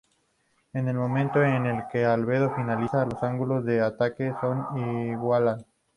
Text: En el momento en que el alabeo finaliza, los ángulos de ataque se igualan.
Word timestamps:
En 0.73 0.87
el 0.87 0.95
momento 0.95 1.43
en 1.43 1.83
que 1.91 2.01
el 2.01 2.07
alabeo 2.09 2.55
finaliza, 2.55 3.05
los 3.05 3.21
ángulos 3.21 3.63
de 3.65 3.81
ataque 3.81 4.33
se 4.41 5.09
igualan. 5.11 5.63